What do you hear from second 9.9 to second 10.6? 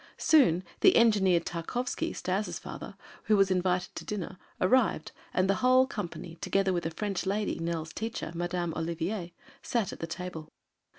at the table.